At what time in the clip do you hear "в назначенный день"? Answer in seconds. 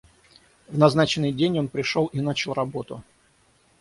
0.67-1.59